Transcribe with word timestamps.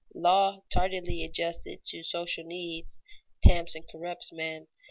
Law 0.15 0.63
tardily 0.73 1.23
adjusted 1.23 1.83
to 1.83 2.01
social 2.01 2.43
needs 2.43 3.01
tempts 3.43 3.75
and 3.75 3.87
corrupts 3.87 4.31
men. 4.33 4.65